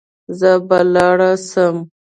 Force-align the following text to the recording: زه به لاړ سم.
زه 0.39 0.51
به 0.67 0.79
لاړ 0.93 1.19
سم. 1.49 1.75